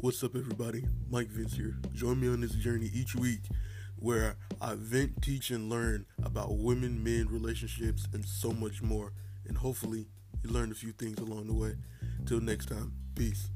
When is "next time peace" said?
12.40-13.50